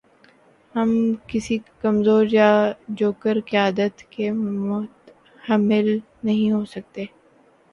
ہم 0.75 0.89
کسی 1.27 1.57
کمزور 1.81 2.25
یا 2.31 2.49
جوکر 2.97 3.37
قیادت 3.45 4.03
کے 4.09 4.31
متحمل 4.31 5.87
نہیں 6.23 6.51
ہو 6.51 6.63
سکتے۔ 6.65 7.05